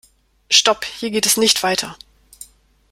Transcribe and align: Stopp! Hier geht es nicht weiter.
Stopp! 0.49 0.83
Hier 0.83 1.11
geht 1.11 1.27
es 1.27 1.37
nicht 1.37 1.61
weiter. 1.61 1.95